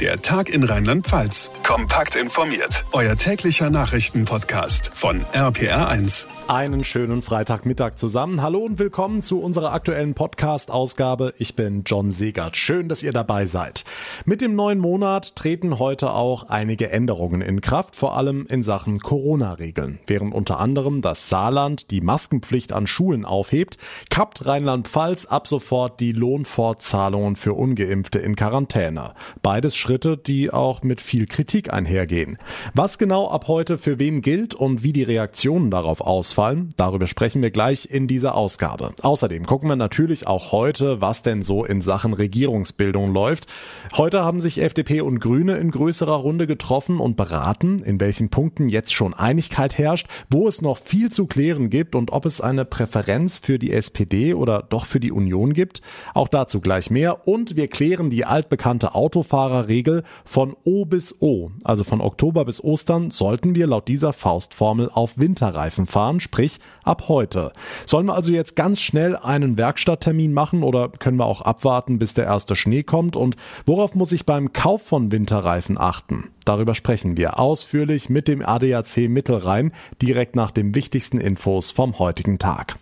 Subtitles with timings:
[0.00, 1.52] Der Tag in Rheinland-Pfalz.
[1.62, 2.84] Kompakt informiert.
[2.90, 6.26] Euer täglicher Nachrichtenpodcast von RPR1.
[6.48, 8.42] Einen schönen Freitagmittag zusammen.
[8.42, 11.32] Hallo und willkommen zu unserer aktuellen Podcast-Ausgabe.
[11.38, 12.56] Ich bin John Segert.
[12.56, 13.84] Schön, dass ihr dabei seid.
[14.24, 18.98] Mit dem neuen Monat treten heute auch einige Änderungen in Kraft, vor allem in Sachen
[18.98, 20.00] Corona-Regeln.
[20.08, 23.78] Während unter anderem das Saarland die Maskenpflicht an Schulen aufhebt,
[24.10, 29.14] kappt Rheinland-Pfalz ab sofort die Lohnfortzahlungen für Ungeimpfte in Quarantäne.
[29.40, 32.38] Beides Schritte, die auch mit viel Kritik einhergehen.
[32.72, 37.42] Was genau ab heute für wen gilt und wie die Reaktionen darauf ausfallen, darüber sprechen
[37.42, 38.94] wir gleich in dieser Ausgabe.
[39.02, 43.46] Außerdem gucken wir natürlich auch heute, was denn so in Sachen Regierungsbildung läuft.
[43.94, 48.68] Heute haben sich FDP und Grüne in größerer Runde getroffen und beraten, in welchen Punkten
[48.68, 52.64] jetzt schon Einigkeit herrscht, wo es noch viel zu klären gibt und ob es eine
[52.64, 55.82] Präferenz für die SPD oder doch für die Union gibt.
[56.14, 61.50] Auch dazu gleich mehr und wir klären die altbekannte Autofahrerregel Regel von O bis O,
[61.64, 67.08] also von Oktober bis Ostern, sollten wir laut dieser Faustformel auf Winterreifen fahren, sprich ab
[67.08, 67.52] heute.
[67.84, 72.14] Sollen wir also jetzt ganz schnell einen Werkstatttermin machen oder können wir auch abwarten, bis
[72.14, 73.16] der erste Schnee kommt?
[73.16, 76.30] Und worauf muss ich beim Kauf von Winterreifen achten?
[76.44, 82.38] Darüber sprechen wir ausführlich mit dem ADAC Mittelrhein direkt nach den wichtigsten Infos vom heutigen
[82.38, 82.76] Tag.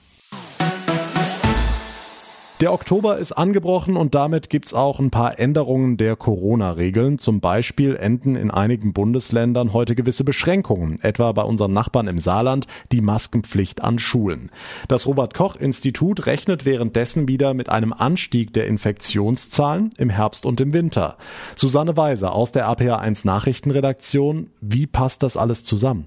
[2.61, 7.19] Der Oktober ist angebrochen und damit gibt's auch ein paar Änderungen der Corona-Regeln.
[7.19, 12.69] Zum Beispiel enden in einigen Bundesländern heute gewisse Beschränkungen, etwa bei unseren Nachbarn im Saarland
[12.93, 14.51] die Maskenpflicht an Schulen.
[14.87, 20.61] Das Robert Koch Institut rechnet währenddessen wieder mit einem Anstieg der Infektionszahlen im Herbst und
[20.61, 21.17] im Winter.
[21.57, 26.07] Susanne Weiser aus der APA1 Nachrichtenredaktion, wie passt das alles zusammen?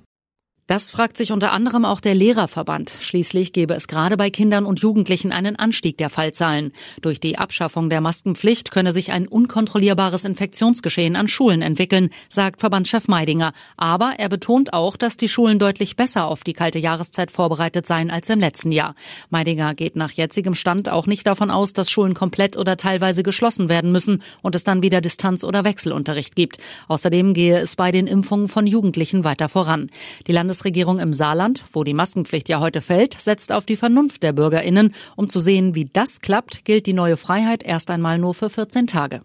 [0.67, 2.91] Das fragt sich unter anderem auch der Lehrerverband.
[2.99, 6.72] Schließlich gäbe es gerade bei Kindern und Jugendlichen einen Anstieg der Fallzahlen.
[7.03, 13.07] Durch die Abschaffung der Maskenpflicht könne sich ein unkontrollierbares Infektionsgeschehen an Schulen entwickeln, sagt Verbandschef
[13.07, 13.53] Meidinger.
[13.77, 18.09] Aber er betont auch, dass die Schulen deutlich besser auf die kalte Jahreszeit vorbereitet seien
[18.09, 18.95] als im letzten Jahr.
[19.29, 23.69] Meidinger geht nach jetzigem Stand auch nicht davon aus, dass Schulen komplett oder teilweise geschlossen
[23.69, 26.57] werden müssen und es dann wieder Distanz- oder Wechselunterricht gibt.
[26.88, 29.91] Außerdem gehe es bei den Impfungen von Jugendlichen weiter voran.
[30.25, 34.23] Die Landes Landesregierung im Saarland, wo die Maskenpflicht ja heute fällt, setzt auf die Vernunft
[34.23, 34.93] der BürgerInnen.
[35.17, 38.88] Um zu sehen, wie das klappt, gilt die neue Freiheit erst einmal nur für 14
[38.88, 39.19] Tage.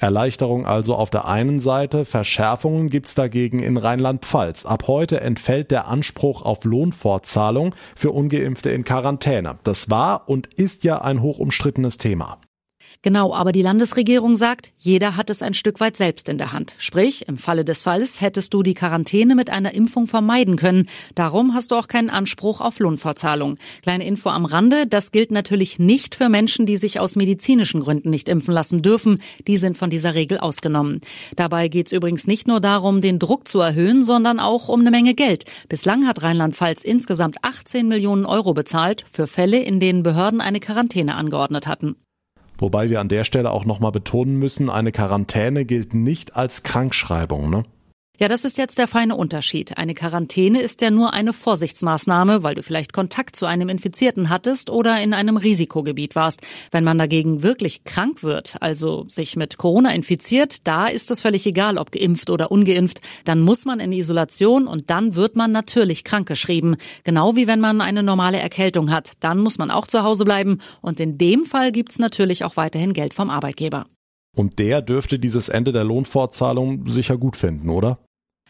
[0.00, 4.66] Erleichterung also auf der einen Seite, Verschärfungen gibt's dagegen in Rheinland-Pfalz.
[4.66, 9.58] Ab heute entfällt der Anspruch auf Lohnfortzahlung für ungeimpfte in Quarantäne.
[9.62, 12.38] Das war und ist ja ein hochumstrittenes Thema.
[13.02, 16.74] Genau, aber die Landesregierung sagt, jeder hat es ein Stück weit selbst in der Hand.
[16.78, 20.88] Sprich, im Falle des Falls hättest du die Quarantäne mit einer Impfung vermeiden können.
[21.14, 23.56] Darum hast du auch keinen Anspruch auf Lohnfortzahlung.
[23.82, 28.10] Kleine Info am Rande, das gilt natürlich nicht für Menschen, die sich aus medizinischen Gründen
[28.10, 29.20] nicht impfen lassen dürfen.
[29.46, 31.00] Die sind von dieser Regel ausgenommen.
[31.36, 34.90] Dabei geht es übrigens nicht nur darum, den Druck zu erhöhen, sondern auch um eine
[34.90, 35.44] Menge Geld.
[35.68, 41.14] Bislang hat Rheinland-Pfalz insgesamt 18 Millionen Euro bezahlt für Fälle, in denen Behörden eine Quarantäne
[41.14, 41.96] angeordnet hatten.
[42.58, 47.50] Wobei wir an der Stelle auch nochmal betonen müssen, eine Quarantäne gilt nicht als Krankschreibung.
[47.50, 47.64] Ne?
[48.18, 49.76] Ja, das ist jetzt der feine Unterschied.
[49.76, 54.70] Eine Quarantäne ist ja nur eine Vorsichtsmaßnahme, weil du vielleicht Kontakt zu einem Infizierten hattest
[54.70, 56.40] oder in einem Risikogebiet warst.
[56.70, 61.46] Wenn man dagegen wirklich krank wird, also sich mit Corona infiziert, da ist es völlig
[61.46, 63.02] egal, ob geimpft oder ungeimpft.
[63.26, 66.76] Dann muss man in Isolation und dann wird man natürlich krankgeschrieben.
[67.04, 69.12] Genau wie wenn man eine normale Erkältung hat.
[69.20, 72.94] Dann muss man auch zu Hause bleiben und in dem Fall gibt's natürlich auch weiterhin
[72.94, 73.84] Geld vom Arbeitgeber.
[74.36, 77.98] Und der dürfte dieses Ende der Lohnfortzahlung sicher gut finden, oder?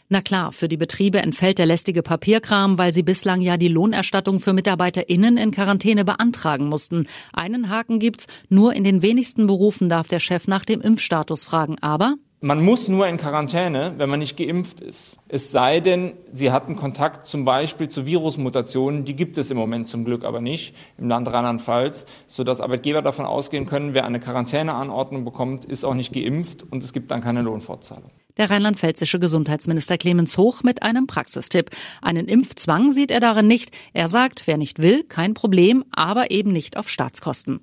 [0.09, 4.39] Na klar, für die Betriebe entfällt der lästige Papierkram, weil sie bislang ja die Lohnerstattung
[4.39, 7.09] für MitarbeiterInnen in Quarantäne beantragen mussten.
[7.33, 11.77] Einen Haken gibt's, nur in den wenigsten Berufen darf der Chef nach dem Impfstatus fragen,
[11.81, 12.15] aber
[12.47, 15.19] man muss nur in Quarantäne, wenn man nicht geimpft ist.
[15.29, 19.89] Es sei denn, Sie hatten Kontakt zum Beispiel zu Virusmutationen, die gibt es im Moment
[19.89, 25.25] zum Glück aber nicht im Land Rheinland-Pfalz, sodass Arbeitgeber davon ausgehen können, wer eine Quarantäneanordnung
[25.25, 30.37] bekommt, ist auch nicht geimpft und es gibt dann keine Lohnfortzahlung der rheinland-pfälzische Gesundheitsminister Clemens
[30.37, 31.71] Hoch mit einem Praxistipp.
[32.03, 33.71] Einen Impfzwang sieht er darin nicht.
[33.95, 37.61] Er sagt, wer nicht will, kein Problem, aber eben nicht auf Staatskosten.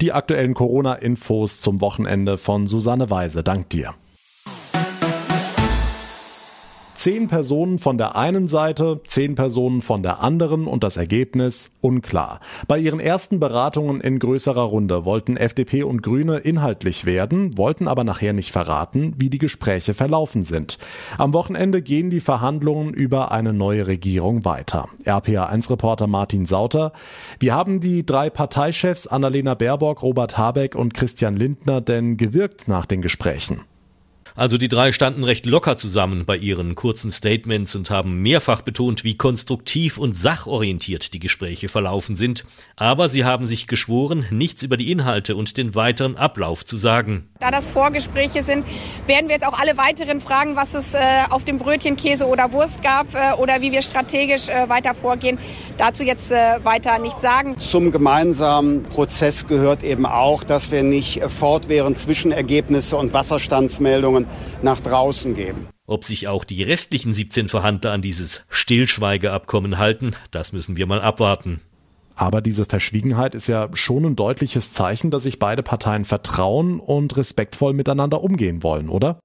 [0.00, 3.44] Die aktuellen Corona-Infos zum Wochenende von Susanne Weise.
[3.44, 3.94] Dank dir.
[7.04, 12.40] Zehn Personen von der einen Seite, zehn Personen von der anderen und das Ergebnis unklar.
[12.66, 18.04] Bei ihren ersten Beratungen in größerer Runde wollten FDP und Grüne inhaltlich werden, wollten aber
[18.04, 20.78] nachher nicht verraten, wie die Gespräche verlaufen sind.
[21.18, 24.88] Am Wochenende gehen die Verhandlungen über eine neue Regierung weiter.
[25.04, 26.94] RPA1-Reporter Martin Sauter.
[27.38, 32.86] Wie haben die drei Parteichefs Annalena Baerbock, Robert Habeck und Christian Lindner denn gewirkt nach
[32.86, 33.60] den Gesprächen?
[34.36, 39.04] Also die drei standen recht locker zusammen bei ihren kurzen Statements und haben mehrfach betont,
[39.04, 42.44] wie konstruktiv und sachorientiert die Gespräche verlaufen sind.
[42.74, 47.28] Aber sie haben sich geschworen, nichts über die Inhalte und den weiteren Ablauf zu sagen.
[47.38, 48.66] Da das Vorgespräche sind,
[49.06, 50.98] werden wir jetzt auch alle weiteren fragen, was es äh,
[51.30, 55.38] auf dem Brötchen Käse oder Wurst gab äh, oder wie wir strategisch äh, weiter vorgehen.
[55.78, 57.56] Dazu jetzt äh, weiter nichts sagen.
[57.60, 64.23] Zum gemeinsamen Prozess gehört eben auch, dass wir nicht fortwährend Zwischenergebnisse und Wasserstandsmeldungen
[64.62, 65.68] nach draußen geben.
[65.86, 71.02] Ob sich auch die restlichen 17 Verhandler an dieses Stillschweigeabkommen halten, das müssen wir mal
[71.02, 71.60] abwarten.
[72.16, 77.16] Aber diese Verschwiegenheit ist ja schon ein deutliches Zeichen, dass sich beide Parteien vertrauen und
[77.16, 79.18] respektvoll miteinander umgehen wollen, oder?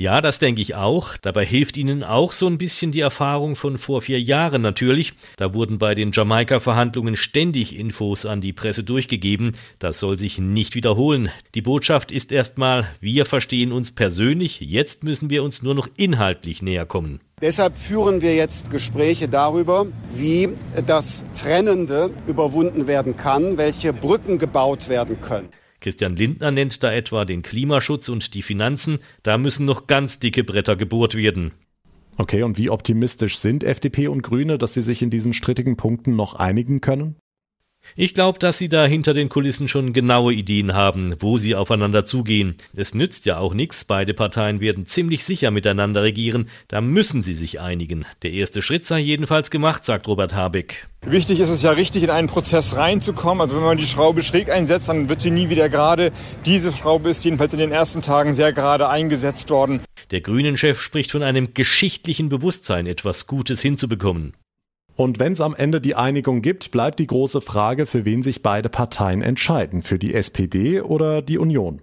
[0.00, 1.16] Ja, das denke ich auch.
[1.16, 5.12] Dabei hilft Ihnen auch so ein bisschen die Erfahrung von vor vier Jahren natürlich.
[5.36, 9.56] Da wurden bei den Jamaika-Verhandlungen ständig Infos an die Presse durchgegeben.
[9.80, 11.30] Das soll sich nicht wiederholen.
[11.56, 16.62] Die Botschaft ist erstmal, wir verstehen uns persönlich, jetzt müssen wir uns nur noch inhaltlich
[16.62, 17.18] näher kommen.
[17.42, 20.50] Deshalb führen wir jetzt Gespräche darüber, wie
[20.86, 25.48] das Trennende überwunden werden kann, welche Brücken gebaut werden können.
[25.80, 30.44] Christian Lindner nennt da etwa den Klimaschutz und die Finanzen, da müssen noch ganz dicke
[30.44, 31.54] Bretter gebohrt werden.
[32.16, 36.16] Okay, und wie optimistisch sind FDP und Grüne, dass sie sich in diesen strittigen Punkten
[36.16, 37.16] noch einigen können?
[37.96, 42.04] Ich glaube, dass sie da hinter den Kulissen schon genaue Ideen haben, wo sie aufeinander
[42.04, 42.56] zugehen.
[42.76, 47.34] Es nützt ja auch nichts, beide Parteien werden ziemlich sicher miteinander regieren, da müssen sie
[47.34, 48.04] sich einigen.
[48.22, 50.86] Der erste Schritt sei jedenfalls gemacht, sagt Robert Habeck.
[51.02, 53.40] Wichtig ist es ja richtig, in einen Prozess reinzukommen.
[53.40, 56.12] Also wenn man die Schraube schräg einsetzt, dann wird sie nie wieder gerade.
[56.44, 59.80] Diese Schraube ist jedenfalls in den ersten Tagen sehr gerade eingesetzt worden.
[60.10, 64.34] Der Grünen-Chef spricht von einem geschichtlichen Bewusstsein, etwas Gutes hinzubekommen.
[64.98, 68.42] Und wenn es am Ende die Einigung gibt, bleibt die große Frage, für wen sich
[68.42, 71.80] beide Parteien entscheiden, für die SPD oder die Union.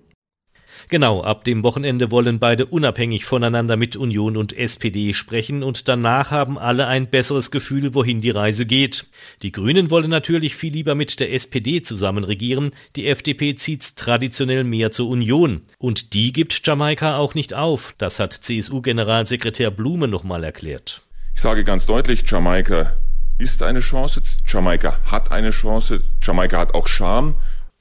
[0.90, 6.32] Genau, ab dem Wochenende wollen beide unabhängig voneinander mit Union und SPD sprechen und danach
[6.32, 9.06] haben alle ein besseres Gefühl, wohin die Reise geht.
[9.44, 14.66] Die Grünen wollen natürlich viel lieber mit der SPD zusammen regieren, die FDP zieht's traditionell
[14.66, 15.62] mehr zur Union.
[15.78, 21.08] Und die gibt Jamaika auch nicht auf, das hat CSU-Generalsekretär Blume nochmal erklärt.
[21.34, 22.98] Ich sage ganz deutlich, Jamaika
[23.38, 24.22] ist eine Chance.
[24.48, 26.02] Jamaika hat eine Chance.
[26.22, 27.36] Jamaika hat auch Charme.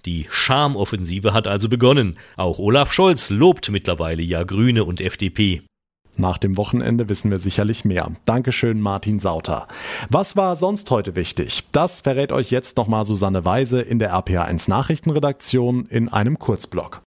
[0.04, 2.18] Die Charmoffensive hat also begonnen.
[2.36, 5.62] Auch Olaf Scholz lobt mittlerweile ja Grüne und FDP.
[6.16, 8.12] Nach dem Wochenende wissen wir sicherlich mehr.
[8.24, 9.66] Dankeschön, Martin Sauter.
[10.10, 11.64] Was war sonst heute wichtig?
[11.72, 17.02] Das verrät euch jetzt nochmal Susanne Weise in der RPA1 Nachrichtenredaktion in einem Kurzblog.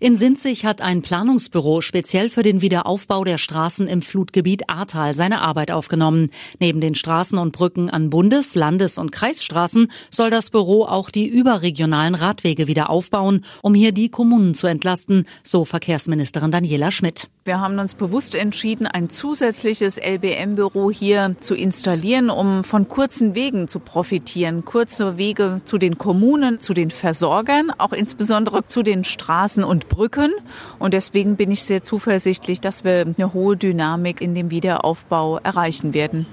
[0.00, 5.40] In Sinzig hat ein Planungsbüro speziell für den Wiederaufbau der Straßen im Flutgebiet Ahrtal seine
[5.40, 6.30] Arbeit aufgenommen.
[6.58, 11.26] Neben den Straßen und Brücken an Bundes-, Landes- und Kreisstraßen soll das Büro auch die
[11.26, 17.28] überregionalen Radwege wieder aufbauen, um hier die Kommunen zu entlasten, so Verkehrsministerin Daniela Schmidt.
[17.48, 23.68] Wir haben uns bewusst entschieden, ein zusätzliches LBM-Büro hier zu installieren, um von kurzen Wegen
[23.68, 24.66] zu profitieren.
[24.66, 30.30] Kurze Wege zu den Kommunen, zu den Versorgern, auch insbesondere zu den Straßen und Brücken.
[30.78, 35.94] Und deswegen bin ich sehr zuversichtlich, dass wir eine hohe Dynamik in dem Wiederaufbau erreichen
[35.94, 36.26] werden.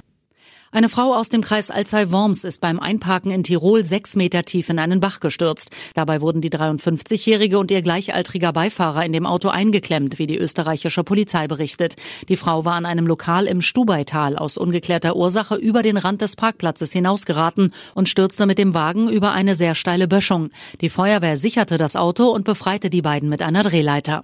[0.71, 4.79] Eine Frau aus dem Kreis Alzey-Worms ist beim Einparken in Tirol sechs Meter tief in
[4.79, 5.69] einen Bach gestürzt.
[5.93, 11.03] Dabei wurden die 53-Jährige und ihr gleichaltriger Beifahrer in dem Auto eingeklemmt, wie die österreichische
[11.03, 11.95] Polizei berichtet.
[12.27, 16.35] Die Frau war an einem Lokal im Stubaital aus ungeklärter Ursache über den Rand des
[16.35, 20.49] Parkplatzes hinausgeraten und stürzte mit dem Wagen über eine sehr steile Böschung.
[20.81, 24.23] Die Feuerwehr sicherte das Auto und befreite die beiden mit einer Drehleiter.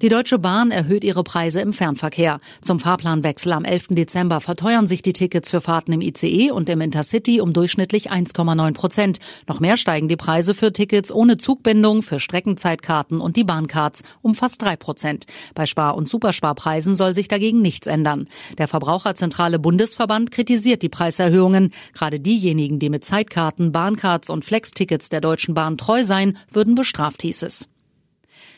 [0.00, 2.38] Die Deutsche Bahn erhöht ihre Preise im Fernverkehr.
[2.60, 3.88] Zum Fahrplanwechsel am 11.
[3.90, 8.74] Dezember verteuern sich die Tickets für Fahrten im ICE und im Intercity um durchschnittlich 1,9
[8.74, 9.18] Prozent.
[9.48, 14.36] Noch mehr steigen die Preise für Tickets ohne Zugbindung, für Streckenzeitkarten und die Bahncards um
[14.36, 15.26] fast drei Prozent.
[15.56, 18.28] Bei Spar- und Supersparpreisen soll sich dagegen nichts ändern.
[18.56, 21.72] Der Verbraucherzentrale Bundesverband kritisiert die Preiserhöhungen.
[21.92, 27.22] Gerade diejenigen, die mit Zeitkarten, Bahncards und Flex-Tickets der Deutschen Bahn treu seien, würden bestraft,
[27.22, 27.68] hieß es.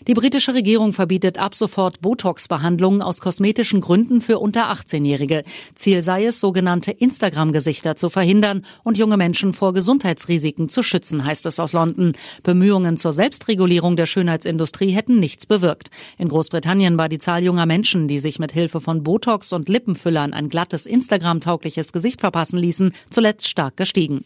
[0.09, 5.43] Die britische Regierung verbietet ab sofort Botox-Behandlungen aus kosmetischen Gründen für unter 18-Jährige.
[5.75, 11.45] Ziel sei es, sogenannte Instagram-Gesichter zu verhindern und junge Menschen vor Gesundheitsrisiken zu schützen, heißt
[11.45, 12.15] es aus London.
[12.43, 15.91] Bemühungen zur Selbstregulierung der Schönheitsindustrie hätten nichts bewirkt.
[16.17, 20.33] In Großbritannien war die Zahl junger Menschen, die sich mit Hilfe von Botox und Lippenfüllern
[20.33, 24.25] ein glattes Instagram-taugliches Gesicht verpassen ließen, zuletzt stark gestiegen.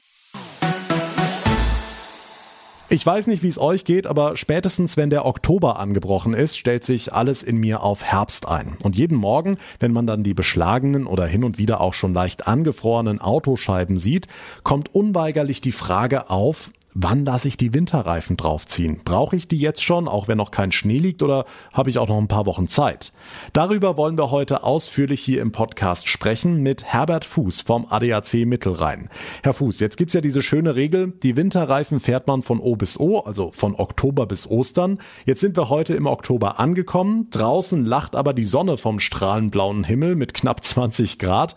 [2.91, 6.85] Ich weiß nicht, wie es euch geht, aber spätestens wenn der Oktober angebrochen ist, stellt
[6.85, 8.77] sich alles in mir auf Herbst ein.
[8.83, 12.47] Und jeden Morgen, wenn man dann die beschlagenen oder hin und wieder auch schon leicht
[12.47, 14.29] angefrorenen Autoscheiben sieht,
[14.65, 19.01] kommt unweigerlich die Frage auf, Wann lasse ich die Winterreifen draufziehen?
[19.05, 22.07] Brauche ich die jetzt schon, auch wenn noch kein Schnee liegt, oder habe ich auch
[22.07, 23.13] noch ein paar Wochen Zeit?
[23.53, 29.11] Darüber wollen wir heute ausführlich hier im Podcast sprechen mit Herbert Fuß vom ADAC Mittelrhein.
[29.43, 33.01] Herr Fuß, jetzt gibt's ja diese schöne Regel, die Winterreifen fährt man von O bis
[33.01, 35.01] O, also von Oktober bis Ostern.
[35.25, 37.27] Jetzt sind wir heute im Oktober angekommen.
[37.31, 41.57] Draußen lacht aber die Sonne vom strahlenblauen Himmel mit knapp 20 Grad.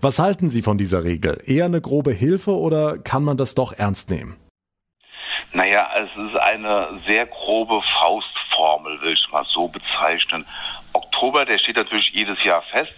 [0.00, 1.42] Was halten Sie von dieser Regel?
[1.44, 4.36] Eher eine grobe Hilfe oder kann man das doch ernst nehmen?
[5.52, 10.46] Naja, es ist eine sehr grobe Faustformel, will ich mal so bezeichnen.
[10.92, 12.92] Oktober, der steht natürlich jedes Jahr fest.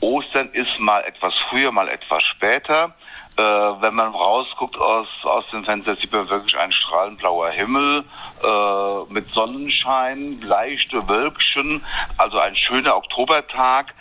[0.00, 2.94] Ostern ist mal etwas früher, mal etwas später.
[3.36, 8.04] Äh, wenn man rausguckt aus, aus dem Fenster, sieht man wirklich ein strahlend Himmel
[8.42, 11.82] äh, mit Sonnenschein, leichte Wölkchen,
[12.18, 13.94] also ein schöner Oktobertag.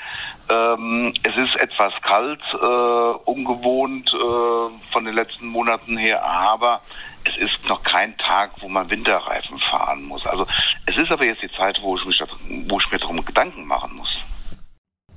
[0.50, 6.81] Ähm, es ist etwas kalt, äh, ungewohnt äh, von den letzten Monaten her, aber
[7.24, 10.25] es ist noch kein Tag, wo man Winterreifen fahren muss.
[10.25, 10.48] Also
[10.86, 12.22] es ist aber jetzt die Zeit, wo ich, mich,
[12.68, 14.18] wo ich mir darum Gedanken machen muss.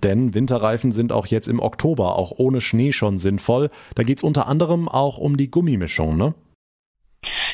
[0.03, 3.71] Denn Winterreifen sind auch jetzt im Oktober, auch ohne Schnee schon sinnvoll.
[3.95, 6.35] Da geht es unter anderem auch um die Gummimischung, ne?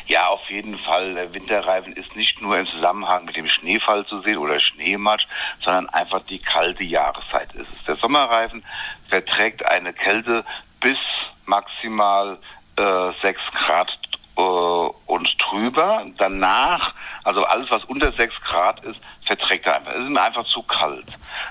[0.06, 1.14] Ja, auf jeden Fall.
[1.14, 5.28] Der Winterreifen ist nicht nur im Zusammenhang mit dem Schneefall zu sehen oder Schneematsch,
[5.64, 7.84] sondern einfach die kalte Jahreszeit ist es.
[7.86, 8.64] Der Sommerreifen
[9.08, 10.44] verträgt eine Kälte
[10.80, 10.98] bis
[11.46, 12.38] maximal
[12.76, 13.99] äh, 6 Grad
[14.40, 16.06] äh, und drüber.
[16.18, 16.94] Danach,
[17.24, 19.92] also alles, was unter 6 Grad ist, verträgt er einfach.
[19.92, 21.06] Es ist ihm einfach zu kalt.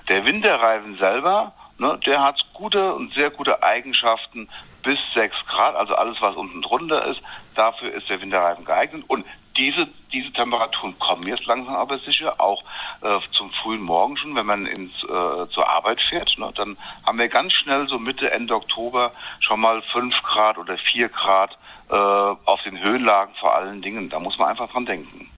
[0.08, 4.50] Der Winterreifen selber, ne, der hat gute und sehr gute Eigenschaften
[4.84, 7.22] bis 6 Grad, also alles, was unten drunter ist.
[7.56, 9.04] Dafür ist der Winterreifen geeignet.
[9.08, 9.26] Und
[9.60, 12.64] diese, diese Temperaturen kommen jetzt langsam aber sicher, auch
[13.02, 16.36] äh, zum frühen Morgen schon, wenn man ins, äh, zur Arbeit fährt.
[16.38, 19.12] Ne, dann haben wir ganz schnell so Mitte, Ende Oktober
[19.42, 21.58] schon mal 5 Grad oder 4 Grad
[21.90, 24.10] äh, auf den Höhenlagen vor allen Dingen.
[24.10, 25.30] Da muss man einfach dran denken.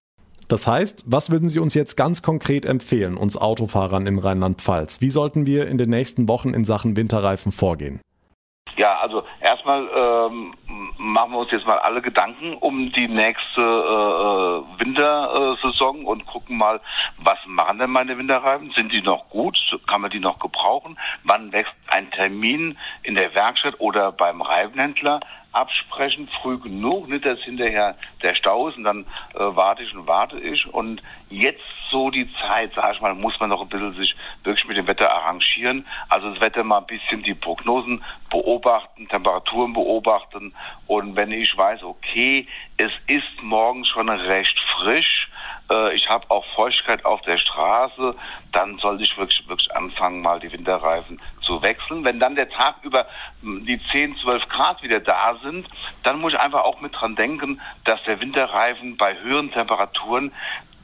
[0.48, 5.00] Das heißt, was würden Sie uns jetzt ganz konkret empfehlen, uns Autofahrern in Rheinland-Pfalz?
[5.00, 8.02] Wie sollten wir in den nächsten Wochen in Sachen Winterreifen vorgehen?
[8.78, 10.54] Ja, also erstmal ähm,
[10.98, 16.80] machen wir uns jetzt mal alle Gedanken um die nächste äh, Wintersaison und gucken mal,
[17.18, 18.72] was machen denn meine Winterreifen?
[18.72, 19.58] Sind die noch gut?
[19.88, 20.98] Kann man die noch gebrauchen?
[21.24, 25.20] Wann wächst ein Termin in der Werkstatt oder beim Reifenhändler?
[25.52, 30.08] Absprechen, früh genug, nicht dass hinterher der Stau ist und dann äh, warte ich und
[30.08, 30.66] warte ich.
[30.68, 34.66] Und jetzt so die Zeit, sag ich mal, muss man noch ein bisschen sich wirklich
[34.68, 35.86] mit dem Wetter arrangieren.
[36.10, 40.54] Also das Wetter mal ein bisschen die Prognosen beobachten, Temperaturen beobachten.
[40.88, 45.30] Und wenn ich weiß, okay, es ist morgen schon recht frisch,
[45.72, 48.16] äh, ich habe auch Feuchtigkeit auf der Straße,
[48.52, 52.04] dann sollte ich wirklich, wirklich anfangen, mal die Winterreifen zu wechseln.
[52.04, 53.08] Wenn dann der Tag über
[53.42, 55.68] hm, die 10, 12 Grad wieder da sind,
[56.04, 60.32] dann muss ich einfach auch mit dran denken, dass der Winterreifen bei höheren Temperaturen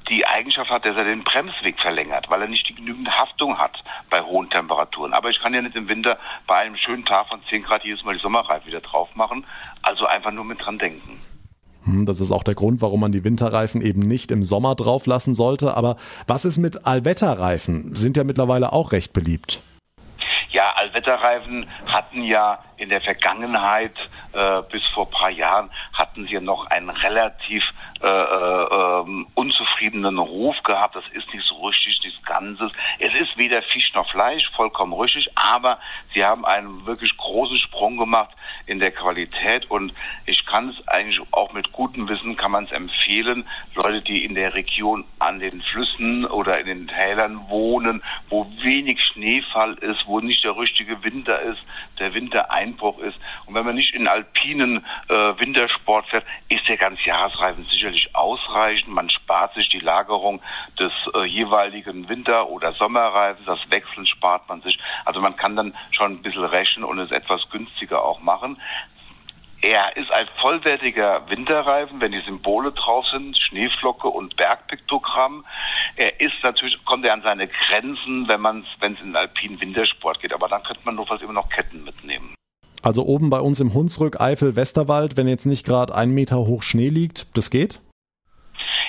[0.10, 3.84] die Eigenschaft hat, dass er den Bremsweg verlängert, weil er nicht die genügende Haftung hat
[4.10, 5.14] bei hohen Temperaturen.
[5.14, 8.06] Aber ich kann ja nicht im Winter bei einem schönen Tag von 10 Grad jedes
[8.06, 9.46] Mal die Sommerreifen wieder drauf machen.
[9.82, 11.20] Also einfach nur mit dran denken.
[11.88, 15.06] Hm, das ist auch der Grund, warum man die Winterreifen eben nicht im Sommer drauf
[15.06, 15.76] lassen sollte.
[15.76, 15.96] Aber
[16.28, 17.96] was ist mit Allwetterreifen?
[17.96, 19.62] Sind ja mittlerweile auch recht beliebt.
[20.52, 23.96] Ja, Allwetterreifen hatten ja in der Vergangenheit
[24.34, 27.64] äh, bis vor ein paar Jahren hatten sie noch einen relativ
[28.02, 30.96] äh, äh, unzufriedenen Ruf gehabt.
[30.96, 32.72] Das ist nicht so richtig, nichts Ganzes.
[33.00, 35.80] Es ist weder Fisch noch Fleisch, vollkommen richtig, aber
[36.14, 38.36] sie haben einen wirklich großen Sprung gemacht
[38.68, 39.94] in der Qualität und
[40.26, 43.48] ich kann es eigentlich auch mit gutem Wissen kann man es empfehlen.
[43.74, 49.04] Leute, die in der Region an den Flüssen oder in den Tälern wohnen, wo wenig
[49.04, 51.62] Schneefall ist, wo nicht der richtige Winter ist,
[52.00, 52.14] der
[52.68, 58.16] Wintereinbruch ist und wenn man nicht in alpinen äh, Wintersport fährt, ist der Ganzjahresreifen sicherlich
[58.16, 58.94] ausreichend.
[58.94, 60.42] Man spart sich die Lagerung
[60.80, 64.78] des äh, jeweiligen Winter- oder Sommerreifens, das Wechseln spart man sich.
[65.06, 68.58] Also man kann dann schon ein bisschen rechnen und es etwas günstiger auch machen.
[69.62, 75.46] Er ist ein vollwertiger Winterreifen, wenn die Symbole drauf sind, Schneeflocke und Bergpiktogramm.
[75.96, 80.22] Er ist natürlich, kommt er an seine Grenzen, wenn wenn es in den alpinen Wintersport
[80.22, 80.32] geht.
[80.32, 82.37] Aber dann könnte man notfalls immer noch Ketten mitnehmen.
[82.82, 86.64] Also oben bei uns im Hunsrück, Eifel, Westerwald, wenn jetzt nicht gerade ein Meter hoch
[86.64, 87.80] Schnee liegt, das geht?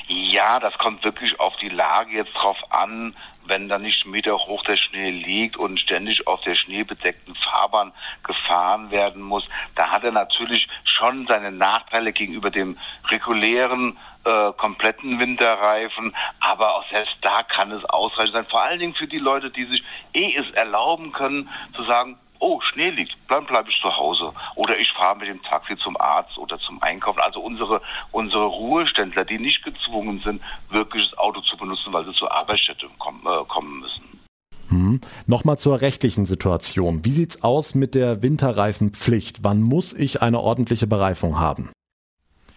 [0.06, 3.14] Ja, das kommt wirklich auf die Lage jetzt drauf an,
[3.44, 7.92] wenn da nicht Meter hoch der Schnee liegt und ständig auf der schneebedeckten Fahrbahn
[8.22, 12.78] gefahren werden muss, da hat er natürlich schon seine Nachteile gegenüber dem
[13.08, 18.46] regulären äh, kompletten Winterreifen, aber auch selbst da kann es ausreichend sein.
[18.46, 19.82] Vor allen Dingen für die Leute, die sich
[20.14, 24.32] eh es erlauben können, zu sagen, oh, Schnee liegt, dann bleibe ich zu Hause.
[24.54, 27.20] Oder ich fahre mit dem Taxi zum Arzt oder zum Einkaufen.
[27.20, 27.80] Also unsere,
[28.12, 32.88] unsere Ruheständler, die nicht gezwungen sind, wirklich das Auto zu benutzen, weil sie zur Arbeitsstätte
[32.98, 34.20] kommen, äh, kommen müssen.
[34.68, 35.00] Hm.
[35.26, 37.04] Nochmal zur rechtlichen Situation.
[37.04, 39.38] Wie sieht's aus mit der Winterreifenpflicht?
[39.42, 41.70] Wann muss ich eine ordentliche Bereifung haben?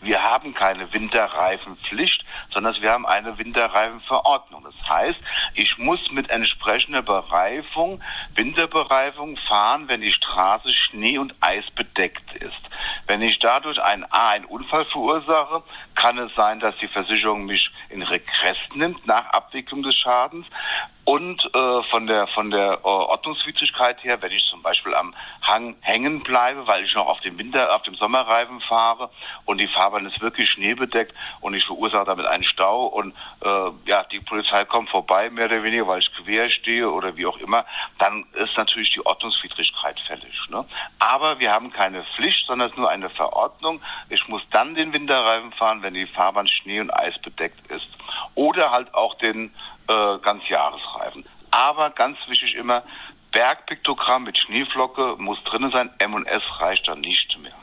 [0.02, 4.64] Wir haben keine Winterreifenpflicht, sondern wir haben eine Winterreifenverordnung.
[4.64, 5.20] Das heißt,
[5.54, 8.02] ich muss mit entsprechender Bereifung,
[8.34, 12.62] Winterbereifung fahren, wenn die Straße Schnee und Eis bedeckt ist.
[13.06, 15.64] Wenn ich dadurch einen, A, einen Unfall verursache,
[15.96, 20.48] kann es sein, dass die Versicherung mich in Regress nimmt nach Abwicklung des Schadens.
[21.04, 25.76] Und äh, von der von der äh, Ordnungswidrigkeit her, wenn ich zum Beispiel am Hang
[25.82, 29.10] hängen bleibe, weil ich noch auf dem Winter, auf dem Sommerreifen fahre
[29.46, 34.04] und die Fahrbahn ist wirklich schneebedeckt und ich verursache damit einen Stau und äh, ja,
[34.12, 37.66] die Polizei kommt vorbei, mehr oder weniger, weil ich quer stehe oder wie auch immer,
[37.98, 40.36] dann ist natürlich die Ordnungswidrigkeit fällig.
[40.50, 40.66] Ne?
[41.00, 43.82] Aber wir haben keine Pflicht, sondern es ist nur eine Verordnung.
[44.10, 47.88] Ich muss dann den Winterreifen fahren, wenn die Fahrbahn Schnee und Eis bedeckt ist.
[48.36, 49.52] Oder halt auch den
[49.88, 51.26] äh, Ganzjahresreifen.
[51.52, 52.84] Aber ganz wichtig immer,
[53.32, 57.54] Bergpiktogramm mit Schneeflocke muss drin sein, M&S reicht dann nicht mehr.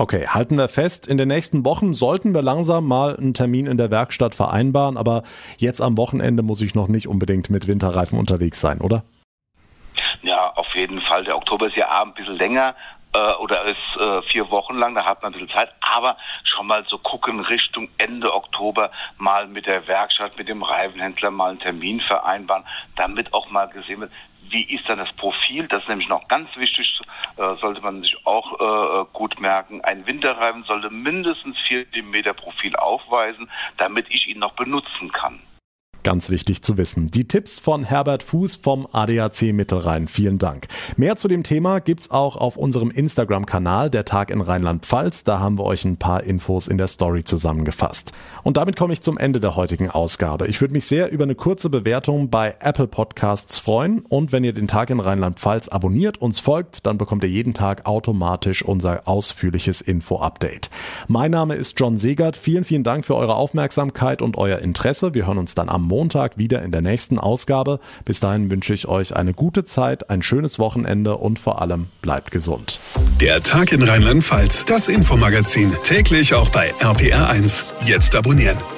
[0.00, 3.78] Okay, halten wir fest, in den nächsten Wochen sollten wir langsam mal einen Termin in
[3.78, 5.24] der Werkstatt vereinbaren, aber
[5.56, 9.02] jetzt am Wochenende muss ich noch nicht unbedingt mit Winterreifen unterwegs sein, oder?
[10.22, 11.24] Ja, auf jeden Fall.
[11.24, 12.76] Der Oktober ist ja ein bisschen länger
[13.12, 16.66] äh, oder ist äh, vier Wochen lang, da hat man ein bisschen Zeit, aber schon
[16.66, 21.60] mal so gucken Richtung Ende Oktober mal mit der Werkstatt, mit dem Reifenhändler mal einen
[21.60, 22.64] Termin vereinbaren,
[22.96, 24.12] damit auch mal gesehen wird,
[24.50, 25.68] wie ist dann das Profil?
[25.68, 27.00] Das ist nämlich noch ganz wichtig,
[27.36, 29.82] äh, sollte man sich auch äh, gut merken.
[29.82, 35.40] Ein Winterreifen sollte mindestens 4 mm Profil aufweisen, damit ich ihn noch benutzen kann.
[36.08, 37.10] Ganz wichtig zu wissen.
[37.10, 40.08] Die Tipps von Herbert Fuß vom ADAC Mittelrhein.
[40.08, 40.66] Vielen Dank.
[40.96, 45.24] Mehr zu dem Thema gibt's auch auf unserem Instagram-Kanal Der Tag in Rheinland-Pfalz.
[45.24, 48.12] Da haben wir euch ein paar Infos in der Story zusammengefasst.
[48.42, 50.46] Und damit komme ich zum Ende der heutigen Ausgabe.
[50.46, 54.00] Ich würde mich sehr über eine kurze Bewertung bei Apple Podcasts freuen.
[54.08, 57.84] Und wenn ihr den Tag in Rheinland-Pfalz abonniert, uns folgt, dann bekommt ihr jeden Tag
[57.84, 60.70] automatisch unser ausführliches Info-Update.
[61.06, 62.38] Mein Name ist John Segert.
[62.38, 65.12] Vielen, vielen Dank für eure Aufmerksamkeit und euer Interesse.
[65.12, 67.80] Wir hören uns dann am Montag wieder in der nächsten Ausgabe.
[68.04, 72.30] Bis dahin wünsche ich euch eine gute Zeit, ein schönes Wochenende und vor allem bleibt
[72.30, 72.78] gesund.
[73.20, 77.64] Der Tag in Rheinland-Pfalz, das Infomagazin, täglich auch bei RPR1.
[77.84, 78.77] Jetzt abonnieren.